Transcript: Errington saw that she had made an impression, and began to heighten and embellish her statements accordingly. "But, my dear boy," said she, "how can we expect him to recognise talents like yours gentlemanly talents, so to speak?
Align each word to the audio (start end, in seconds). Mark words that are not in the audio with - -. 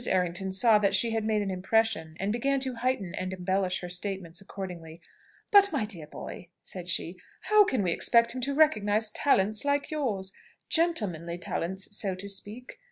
Errington 0.07 0.51
saw 0.51 0.79
that 0.79 0.95
she 0.95 1.11
had 1.11 1.23
made 1.23 1.43
an 1.43 1.51
impression, 1.51 2.17
and 2.19 2.33
began 2.33 2.59
to 2.61 2.73
heighten 2.73 3.13
and 3.13 3.31
embellish 3.33 3.81
her 3.81 3.89
statements 3.89 4.41
accordingly. 4.41 4.99
"But, 5.51 5.71
my 5.71 5.85
dear 5.85 6.07
boy," 6.07 6.47
said 6.63 6.89
she, 6.89 7.17
"how 7.41 7.65
can 7.65 7.83
we 7.83 7.91
expect 7.91 8.33
him 8.33 8.41
to 8.41 8.55
recognise 8.55 9.11
talents 9.11 9.63
like 9.63 9.91
yours 9.91 10.33
gentlemanly 10.69 11.37
talents, 11.37 11.95
so 11.95 12.15
to 12.15 12.27
speak? 12.27 12.79